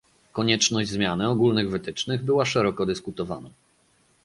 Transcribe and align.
Konieczność 0.33 0.89
zmiany 0.89 1.29
ogólnych 1.29 1.69
wytycznych 1.69 2.23
była 2.23 2.45
szeroko 2.45 2.85
dyskutowana 2.85 3.49